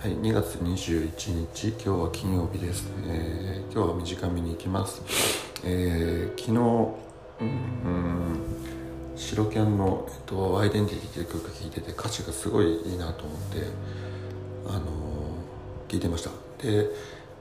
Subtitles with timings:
[0.00, 5.02] はい2月21日今日は金曜日です、えー今日は短めに行きます、
[5.62, 6.58] えー昨日
[7.42, 8.40] うん
[9.14, 13.66] 白キャンの、えっと、アイデンティティという曲聴いてて歌詞がすごいいいなと思って
[14.68, 16.30] あのー聞いてました。
[16.62, 16.88] で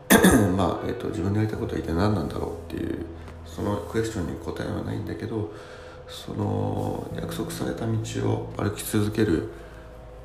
[0.58, 3.06] まあ、えっと、自分でやりたいことは一体何なんだろうっていう
[3.46, 5.54] そのクエスチョンに答えはないんだけど
[6.10, 7.94] その約束された道
[8.30, 9.50] を歩き続ける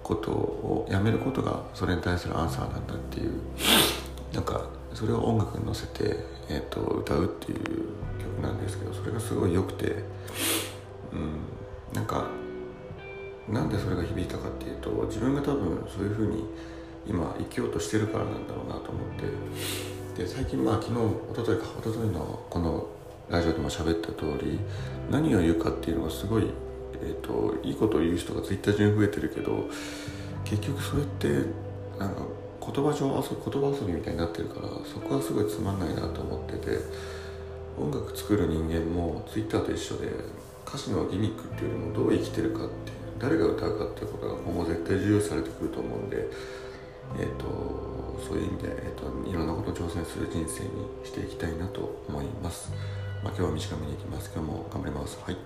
[0.04, 3.32] ことをやめることがそれに対するアンサーなんだっていう。
[4.32, 6.16] なんかそれを音楽に乗せて、
[6.48, 7.58] えっと歌うっていう
[8.18, 10.02] 曲なんですけどそれがすごい良くて、
[11.12, 11.40] うん、
[11.92, 12.26] なんか
[13.48, 16.44] なんでそれが響いたかっていうと自分が多分そういうふうに
[17.06, 19.24] 今生きようとしてるからなんだろうなと思って。
[20.14, 22.86] で最近まあ昨日一昨日か一昨日のこの
[23.28, 24.60] ラジオでも喋った通り
[25.10, 26.44] 何を言うかっていうのがすごい、
[27.02, 29.68] えー、といいことを言う人がツイッター中に増えてるけど
[30.44, 31.28] 結局それって
[31.98, 32.22] なんか
[32.60, 36.78] 言葉上遊び言葉遊びみたいになってるからそこはすごいつまんないなと思ってて
[37.78, 40.08] 音楽作る人間もツイッターと一緒で
[40.66, 46.28] 歌詞のギミックっていうよりもどう生きてるかって誰が歌うかっていうことが今後絶対重要視されてくると思うんで
[47.18, 47.46] えー、と
[48.26, 50.70] そういう意味で、えー、といろんなことを挑戦する人生に
[51.04, 52.72] していきたいなと思います。
[53.22, 54.30] まあ、今日は短めにいきます。
[54.34, 55.18] 今日も頑張ります。
[55.24, 55.36] はい。